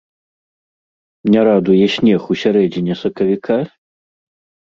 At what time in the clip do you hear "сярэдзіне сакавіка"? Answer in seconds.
2.43-3.57